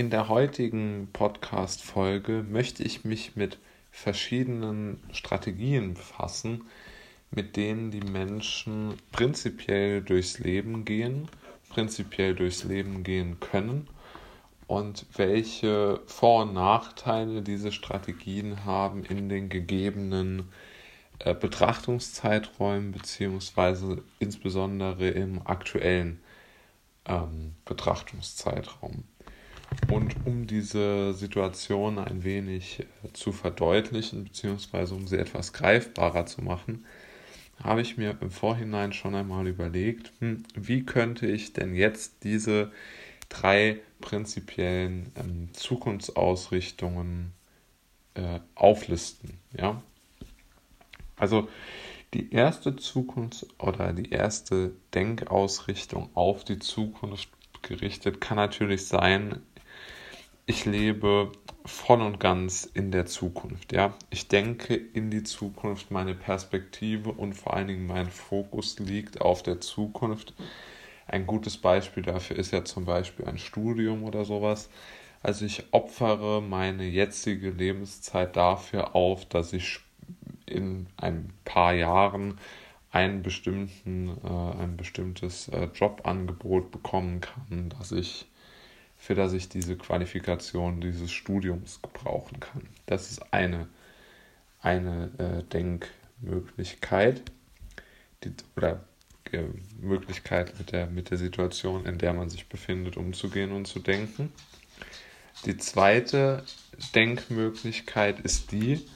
[0.00, 3.58] In der heutigen Podcast-Folge möchte ich mich mit
[3.90, 6.64] verschiedenen Strategien befassen,
[7.30, 11.28] mit denen die Menschen prinzipiell durchs Leben gehen,
[11.68, 13.88] prinzipiell durchs Leben gehen können
[14.66, 20.48] und welche Vor- und Nachteile diese Strategien haben in den gegebenen
[21.18, 26.22] äh, Betrachtungszeiträumen beziehungsweise insbesondere im aktuellen
[27.04, 29.04] ähm, Betrachtungszeitraum.
[29.88, 36.42] Und um diese Situation ein wenig äh, zu verdeutlichen, beziehungsweise um sie etwas greifbarer zu
[36.42, 36.84] machen,
[37.62, 42.72] habe ich mir im Vorhinein schon einmal überlegt, hm, wie könnte ich denn jetzt diese
[43.28, 47.32] drei prinzipiellen ähm, Zukunftsausrichtungen
[48.14, 49.38] äh, auflisten.
[49.56, 49.82] Ja?
[51.16, 51.48] Also
[52.14, 57.28] die erste Zukunft oder die erste Denkausrichtung auf die Zukunft
[57.62, 59.40] gerichtet kann natürlich sein,
[60.50, 61.30] ich lebe
[61.64, 63.72] voll und ganz in der Zukunft.
[63.72, 69.20] Ja, ich denke in die Zukunft, meine Perspektive und vor allen Dingen mein Fokus liegt
[69.20, 70.34] auf der Zukunft.
[71.06, 74.70] Ein gutes Beispiel dafür ist ja zum Beispiel ein Studium oder sowas.
[75.22, 79.78] Also ich opfere meine jetzige Lebenszeit dafür auf, dass ich
[80.46, 82.38] in ein paar Jahren
[82.90, 88.26] einen bestimmten, äh, ein bestimmtes äh, Jobangebot bekommen kann, dass ich,
[89.00, 92.68] für das ich diese Qualifikation dieses Studiums gebrauchen kann.
[92.84, 93.66] Das ist eine,
[94.60, 97.22] eine äh, Denkmöglichkeit
[98.22, 98.84] die, oder
[99.32, 99.44] äh,
[99.80, 104.32] Möglichkeit mit der, mit der Situation, in der man sich befindet, umzugehen und zu denken.
[105.46, 106.44] Die zweite
[106.94, 108.86] Denkmöglichkeit ist die,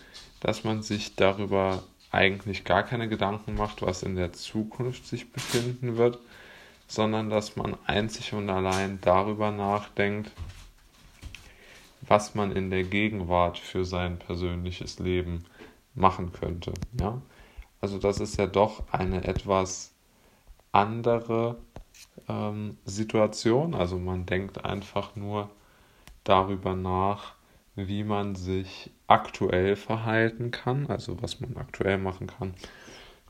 [0.40, 5.96] dass man sich darüber eigentlich gar keine Gedanken macht, was in der Zukunft sich befinden
[5.96, 6.18] wird,
[6.94, 10.30] sondern dass man einzig und allein darüber nachdenkt,
[12.02, 15.44] was man in der Gegenwart für sein persönliches Leben
[15.94, 16.72] machen könnte.
[17.00, 17.20] Ja?
[17.80, 19.94] Also das ist ja doch eine etwas
[20.72, 21.58] andere
[22.28, 23.74] ähm, Situation.
[23.74, 25.50] Also man denkt einfach nur
[26.24, 27.34] darüber nach,
[27.76, 32.54] wie man sich aktuell verhalten kann, also was man aktuell machen kann.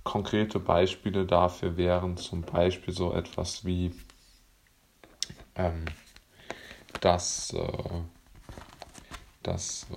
[0.04, 3.92] Konkrete Beispiele dafür wären zum Beispiel so etwas wie
[5.56, 5.86] ähm,
[7.00, 8.00] das, äh,
[9.42, 9.96] das äh,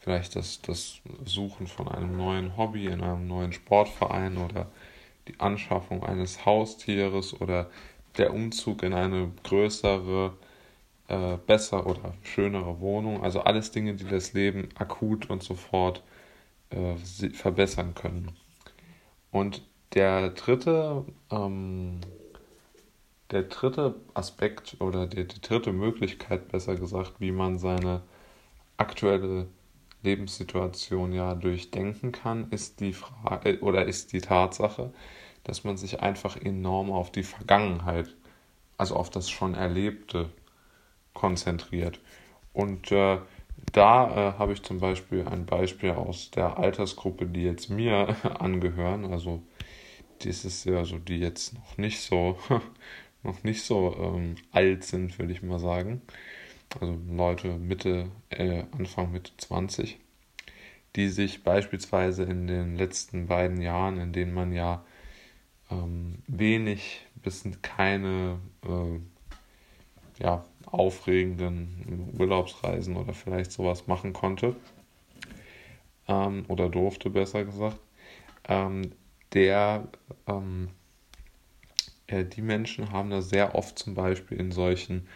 [0.00, 4.68] vielleicht das, das Suchen von einem neuen Hobby in einem neuen Sportverein oder
[5.28, 7.70] die Anschaffung eines Haustieres oder
[8.18, 10.34] der Umzug in eine größere
[11.08, 13.22] äh, besser oder schönere Wohnung.
[13.22, 16.02] Also alles Dinge, die das Leben akut und sofort
[16.70, 16.96] äh,
[17.32, 18.36] verbessern können.
[19.34, 19.62] Und
[19.94, 21.98] der dritte, ähm,
[23.32, 28.02] der dritte Aspekt oder die, die dritte Möglichkeit, besser gesagt, wie man seine
[28.76, 29.48] aktuelle
[30.04, 34.92] Lebenssituation ja durchdenken kann, ist die Frage äh, oder ist die Tatsache,
[35.42, 38.14] dass man sich einfach enorm auf die Vergangenheit,
[38.76, 40.30] also auf das schon Erlebte
[41.12, 41.98] konzentriert.
[42.52, 43.18] Und äh,
[43.74, 49.12] da äh, habe ich zum Beispiel ein Beispiel aus der Altersgruppe, die jetzt mir angehören.
[49.12, 49.42] Also
[50.20, 52.38] das ist ja so, die jetzt noch nicht so,
[53.24, 56.02] noch nicht so ähm, alt sind, würde ich mal sagen.
[56.80, 59.98] Also Leute Mitte, äh, Anfang Mitte 20,
[60.96, 64.84] die sich beispielsweise in den letzten beiden Jahren, in denen man ja
[65.70, 69.00] ähm, wenig bis keine äh,
[70.22, 74.56] ja, aufregenden Urlaubsreisen oder vielleicht sowas machen konnte
[76.08, 77.78] ähm, oder durfte, besser gesagt,
[78.48, 78.92] ähm,
[79.32, 79.88] der
[80.26, 80.68] ähm,
[82.06, 85.08] äh, die Menschen haben da sehr oft zum Beispiel in solchen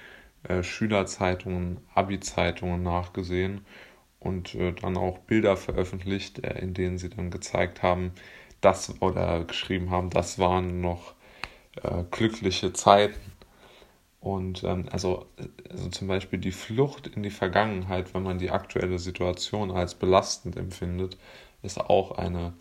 [0.44, 3.62] äh, Schülerzeitungen, Abi-Zeitungen nachgesehen
[4.20, 8.12] und äh, dann auch Bilder veröffentlicht, äh, in denen sie dann gezeigt haben,
[8.60, 11.14] das oder geschrieben haben, das waren noch
[11.82, 13.14] äh, glückliche Zeiten
[14.20, 15.26] und ähm, also,
[15.70, 20.56] also zum Beispiel die Flucht in die Vergangenheit, wenn man die aktuelle Situation als belastend
[20.56, 21.16] empfindet,
[21.62, 22.52] ist auch eine,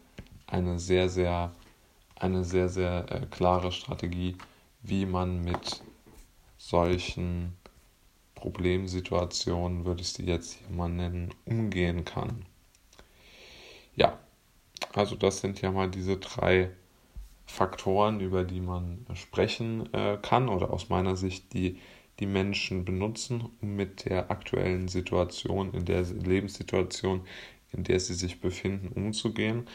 [0.46, 1.52] eine sehr, sehr,
[2.16, 4.36] eine sehr, sehr äh, klare Strategie,
[4.84, 5.82] wie man mit
[6.58, 7.58] solchen
[8.36, 12.46] Problemsituationen, würde ich sie jetzt hier mal nennen, umgehen kann.
[13.96, 14.20] Ja,
[14.94, 16.70] also das sind ja mal diese drei
[17.48, 21.80] Faktoren, über die man sprechen äh, kann oder aus meiner Sicht die
[22.20, 27.22] die Menschen benutzen, um mit der aktuellen Situation, in der Lebenssituation,
[27.72, 29.68] in der sie sich befinden, umzugehen.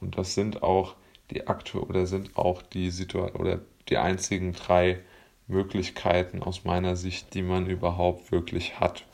[0.00, 0.96] Und das sind auch
[1.30, 5.00] die aktuell oder sind auch die Situation oder die einzigen drei
[5.46, 9.04] Möglichkeiten aus meiner Sicht, die man überhaupt wirklich hat.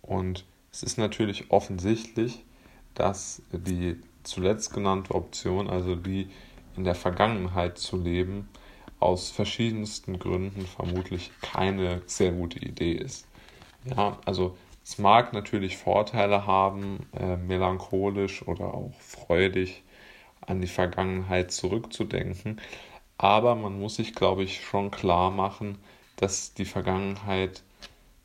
[0.00, 2.42] Und es ist natürlich offensichtlich,
[2.94, 6.28] dass die zuletzt genannte Option, also die
[6.76, 8.48] in der Vergangenheit zu leben,
[9.00, 13.26] aus verschiedensten Gründen vermutlich keine sehr gute Idee ist.
[13.84, 19.82] Ja, also es mag natürlich Vorteile haben, äh, melancholisch oder auch freudig
[20.40, 22.60] an die Vergangenheit zurückzudenken,
[23.18, 25.78] aber man muss sich, glaube ich, schon klar machen,
[26.16, 27.62] dass die Vergangenheit,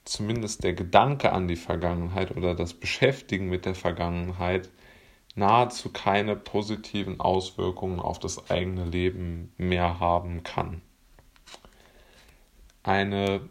[0.06, 4.70] zumindest der Gedanke an die Vergangenheit oder das Beschäftigen mit der Vergangenheit,
[5.38, 10.82] nahezu keine positiven Auswirkungen auf das eigene Leben mehr haben kann.
[12.84, 13.42] Eine,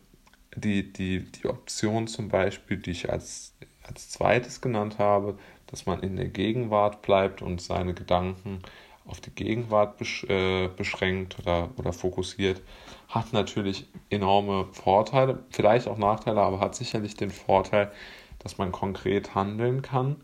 [0.55, 5.38] die, die, die Option zum Beispiel, die ich als, als zweites genannt habe,
[5.69, 8.62] dass man in der Gegenwart bleibt und seine Gedanken
[9.06, 12.62] auf die Gegenwart äh, beschränkt oder, oder fokussiert,
[13.09, 17.93] hat natürlich enorme Vorteile, vielleicht auch Nachteile, aber hat sicherlich den Vorteil,
[18.41, 20.17] dass man konkret handeln kann,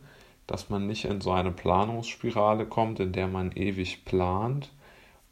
[0.47, 4.71] dass man nicht in so eine Planungsspirale kommt, in der man ewig plant.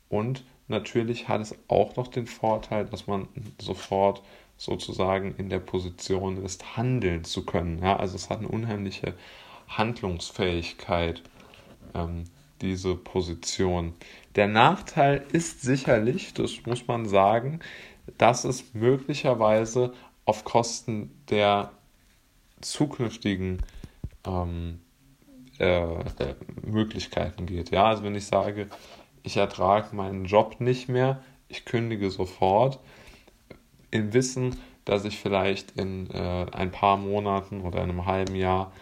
[0.09, 3.29] Und natürlich hat es auch noch den Vorteil, dass man
[3.61, 4.23] sofort
[4.57, 7.83] sozusagen in der Position ist, handeln zu können.
[7.83, 9.15] Ja, also es hat eine unheimliche
[9.69, 11.23] Handlungsfähigkeit.
[11.95, 12.25] Ähm,
[12.61, 13.95] diese Position.
[14.35, 17.61] Der Nachteil ist sicherlich, das muss man sagen,
[18.19, 19.93] dass es möglicherweise
[20.25, 21.73] auf Kosten der
[22.61, 23.63] zukünftigen
[24.27, 24.81] ähm,
[25.61, 27.71] äh, Möglichkeiten geht.
[27.71, 28.69] Ja, also wenn ich sage,
[29.23, 32.79] ich ertrage meinen Job nicht mehr, ich kündige sofort,
[33.91, 38.73] im Wissen, dass ich vielleicht in äh, ein paar Monaten oder einem halben Jahr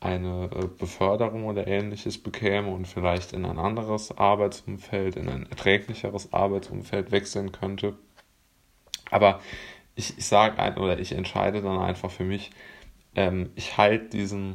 [0.00, 6.32] eine äh, Beförderung oder ähnliches bekäme und vielleicht in ein anderes Arbeitsumfeld, in ein erträglicheres
[6.32, 7.96] Arbeitsumfeld wechseln könnte.
[9.10, 9.40] Aber
[9.94, 12.50] ich, ich sage oder ich entscheide dann einfach für mich,
[13.14, 14.54] ähm, ich halte diesen,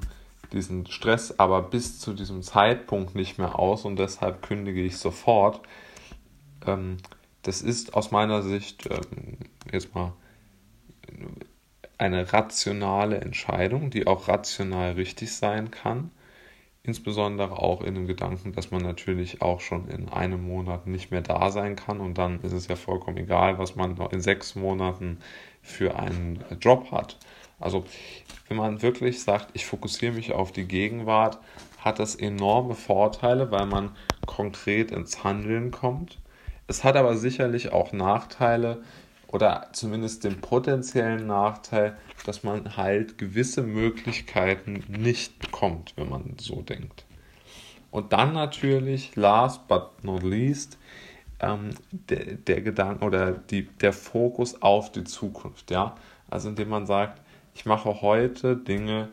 [0.54, 5.62] diesen Stress aber bis zu diesem Zeitpunkt nicht mehr aus und deshalb kündige ich sofort.
[6.66, 6.98] Ähm,
[7.44, 9.38] das ist aus meiner Sicht ähm,
[9.72, 10.14] jetzt mal
[11.98, 16.12] eine rationale Entscheidung, die auch rational richtig sein kann.
[16.84, 21.22] Insbesondere auch in dem Gedanken, dass man natürlich auch schon in einem Monat nicht mehr
[21.22, 24.54] da sein kann und dann ist es ja vollkommen egal, was man noch in sechs
[24.56, 25.18] Monaten
[25.64, 27.18] für einen Job hat.
[27.60, 27.86] Also
[28.48, 31.40] wenn man wirklich sagt, ich fokussiere mich auf die Gegenwart,
[31.80, 36.18] hat das enorme Vorteile, weil man konkret ins Handeln kommt.
[36.68, 38.82] Es hat aber sicherlich auch Nachteile,
[39.36, 46.62] oder zumindest den potenziellen Nachteil, dass man halt gewisse Möglichkeiten nicht bekommt, wenn man so
[46.62, 47.06] denkt.
[47.92, 50.78] Und dann natürlich, last but not least,
[51.42, 55.96] ähm, der, der Gedanke oder die, der Fokus auf die Zukunft, ja.
[56.30, 57.22] Also indem man sagt,
[57.56, 59.10] ich mache heute Dinge,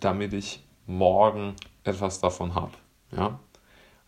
[0.00, 1.54] damit ich morgen
[1.84, 2.72] etwas davon habe,
[3.12, 3.38] ja.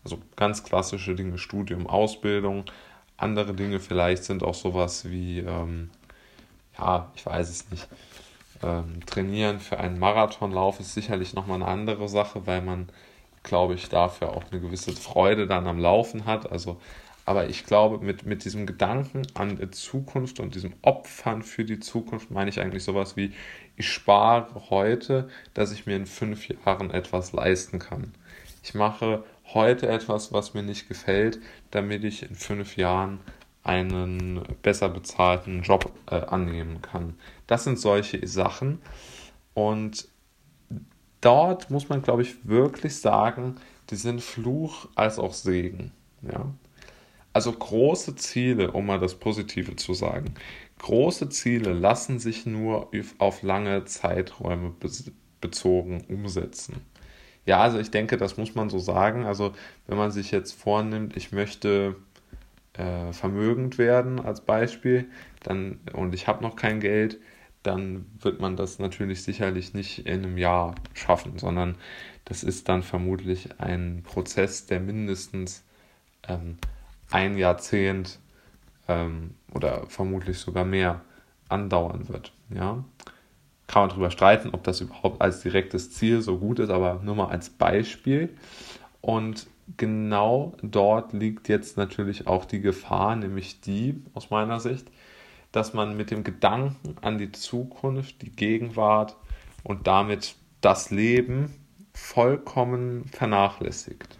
[0.03, 2.65] Also ganz klassische Dinge, Studium, Ausbildung,
[3.15, 5.91] andere Dinge vielleicht sind auch sowas wie, ähm,
[6.77, 7.87] ja, ich weiß es nicht.
[8.61, 12.89] Ähm, trainieren für einen Marathonlauf ist sicherlich nochmal eine andere Sache, weil man,
[13.43, 16.51] glaube ich, dafür auch eine gewisse Freude dann am Laufen hat.
[16.51, 16.81] Also,
[17.25, 21.79] aber ich glaube, mit, mit diesem Gedanken an die Zukunft und diesem Opfern für die
[21.79, 23.33] Zukunft meine ich eigentlich sowas wie,
[23.75, 28.13] ich spare heute, dass ich mir in fünf Jahren etwas leisten kann.
[28.63, 31.39] Ich mache heute etwas, was mir nicht gefällt,
[31.71, 33.19] damit ich in fünf Jahren
[33.63, 37.15] einen besser bezahlten Job äh, annehmen kann.
[37.47, 38.81] Das sind solche Sachen.
[39.53, 40.07] Und
[41.21, 43.55] dort muss man, glaube ich, wirklich sagen,
[43.89, 45.91] die sind Fluch als auch Segen.
[46.21, 46.53] Ja?
[47.33, 50.35] Also große Ziele, um mal das Positive zu sagen,
[50.79, 54.73] große Ziele lassen sich nur auf lange Zeiträume
[55.41, 56.81] bezogen umsetzen.
[57.45, 59.25] Ja, also ich denke, das muss man so sagen.
[59.25, 59.53] Also
[59.87, 61.95] wenn man sich jetzt vornimmt, ich möchte
[62.73, 65.09] äh, vermögend werden als Beispiel,
[65.41, 67.19] dann und ich habe noch kein Geld,
[67.63, 71.77] dann wird man das natürlich sicherlich nicht in einem Jahr schaffen, sondern
[72.25, 75.63] das ist dann vermutlich ein Prozess, der mindestens
[76.27, 76.57] ähm,
[77.13, 78.19] ein Jahrzehnt
[78.87, 81.01] ähm, oder vermutlich sogar mehr
[81.47, 82.33] andauern wird.
[82.49, 82.83] Ja,
[83.67, 87.15] kann man darüber streiten, ob das überhaupt als direktes Ziel so gut ist, aber nur
[87.15, 88.35] mal als Beispiel.
[89.01, 94.89] Und genau dort liegt jetzt natürlich auch die Gefahr, nämlich die aus meiner Sicht,
[95.51, 99.15] dass man mit dem Gedanken an die Zukunft, die Gegenwart
[99.63, 101.53] und damit das Leben
[101.93, 104.17] vollkommen vernachlässigt.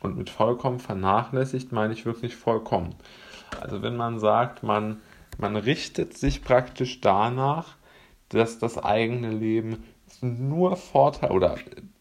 [0.00, 2.94] Und mit vollkommen vernachlässigt meine ich wirklich vollkommen.
[3.60, 5.00] Also wenn man sagt, man,
[5.38, 7.76] man richtet sich praktisch danach,
[8.28, 9.84] dass das eigene Leben
[10.20, 11.56] nur Vorteil oder,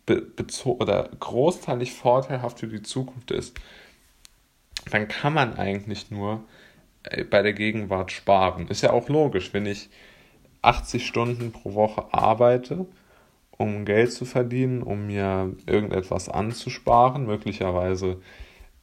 [0.05, 0.27] be,
[0.65, 3.57] oder großteilig vorteilhaft für die Zukunft ist,
[4.91, 6.43] dann kann man eigentlich nur
[7.03, 8.67] äh, bei der Gegenwart sparen.
[8.67, 9.89] Ist ja auch logisch, wenn ich
[10.61, 12.85] 80 Stunden pro Woche arbeite,
[13.57, 18.17] um Geld zu verdienen, um mir irgendetwas anzusparen, möglicherweise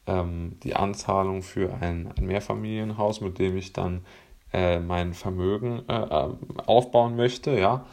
[0.07, 4.05] ähm, die Anzahlung für ein, ein, Mehrfamilienhaus, mit dem ich dann
[4.51, 6.29] äh, mein Vermögen äh, äh
[6.65, 7.85] aufbauen möchte, ja,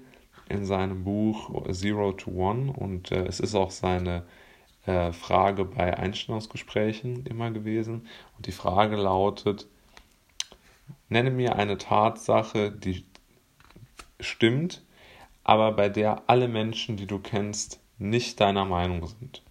[0.53, 4.23] in seinem Buch Zero to One und äh, es ist auch seine
[4.85, 8.07] äh, Frage bei Einstellungsgesprächen immer gewesen.
[8.37, 9.67] Und die Frage lautet,
[11.09, 13.05] nenne mir eine Tatsache, die
[14.19, 14.83] stimmt,
[15.43, 19.43] aber bei der alle Menschen, die du kennst, nicht deiner Meinung sind.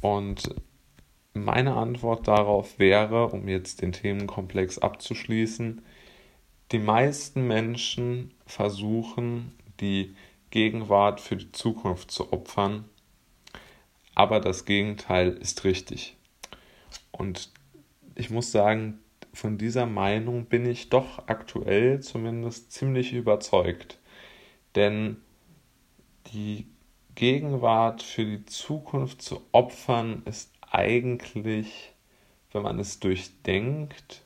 [0.00, 0.54] Und
[1.34, 5.82] meine Antwort darauf wäre, um jetzt den Themenkomplex abzuschließen,
[6.72, 10.14] die meisten Menschen versuchen, die
[10.50, 12.84] Gegenwart für die Zukunft zu opfern,
[14.14, 16.16] aber das Gegenteil ist richtig.
[17.12, 17.50] Und
[18.14, 18.98] ich muss sagen,
[19.32, 23.98] von dieser Meinung bin ich doch aktuell zumindest ziemlich überzeugt.
[24.74, 25.18] Denn
[26.32, 26.66] die
[27.14, 31.92] Gegenwart für die Zukunft zu opfern ist eigentlich,
[32.52, 34.22] wenn man es durchdenkt,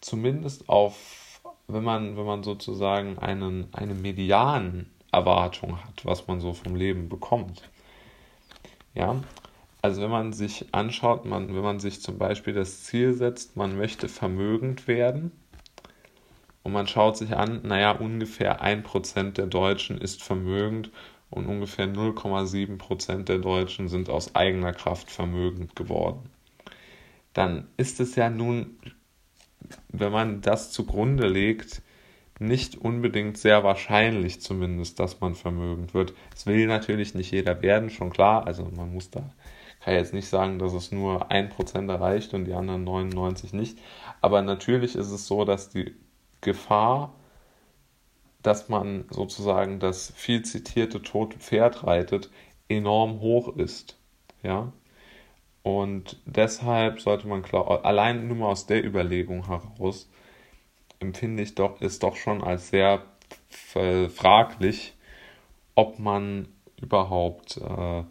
[0.00, 1.27] zumindest auf,
[1.68, 7.08] wenn man, wenn man sozusagen einen, eine medianen Erwartung hat, was man so vom Leben
[7.08, 7.68] bekommt.
[8.94, 9.20] Ja,
[9.82, 13.76] also wenn man sich anschaut, man, wenn man sich zum Beispiel das Ziel setzt, man
[13.76, 15.30] möchte vermögend werden
[16.62, 20.90] und man schaut sich an, naja, ungefähr 1% der Deutschen ist vermögend
[21.30, 26.30] und ungefähr 0,7% der Deutschen sind aus eigener Kraft vermögend geworden.
[27.34, 28.78] Dann ist es ja nun,
[29.88, 31.82] wenn man das zugrunde legt,
[32.38, 36.14] nicht unbedingt sehr wahrscheinlich zumindest, dass man vermögend wird.
[36.34, 38.46] Es will natürlich nicht jeder werden, schon klar.
[38.46, 39.30] Also man muss da,
[39.80, 43.78] kann jetzt nicht sagen, dass es nur 1% erreicht und die anderen 99 nicht.
[44.20, 45.94] Aber natürlich ist es so, dass die
[46.40, 47.14] Gefahr,
[48.42, 52.30] dass man sozusagen das viel zitierte tote Pferd reitet,
[52.68, 53.98] enorm hoch ist.
[54.42, 54.72] Ja.
[55.68, 60.08] Und deshalb sollte man klar, allein nur mal aus der Überlegung heraus,
[60.98, 63.02] empfinde ich doch, ist doch schon als sehr
[63.50, 64.94] fraglich,
[65.74, 66.48] ob man
[66.80, 68.02] überhaupt äh,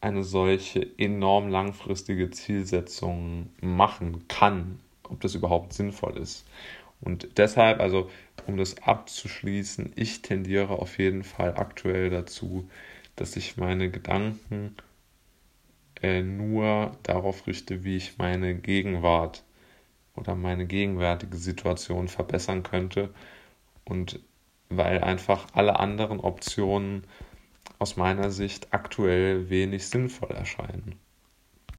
[0.00, 6.44] eine solche enorm langfristige Zielsetzung machen kann, ob das überhaupt sinnvoll ist.
[7.00, 8.10] Und deshalb, also
[8.48, 12.68] um das abzuschließen, ich tendiere auf jeden Fall aktuell dazu,
[13.14, 14.74] dass ich meine Gedanken
[16.02, 19.44] äh, nur darauf richte, wie ich meine Gegenwart
[20.16, 23.10] oder meine gegenwärtige Situation verbessern könnte
[23.84, 24.20] und
[24.68, 27.04] weil einfach alle anderen Optionen
[27.78, 30.98] aus meiner Sicht aktuell wenig sinnvoll erscheinen.